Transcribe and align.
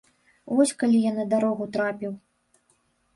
Вось 0.59 0.71
калі 0.83 1.01
я 1.01 1.11
на 1.17 1.25
дарогу 1.33 1.67
трапіў. 1.75 2.11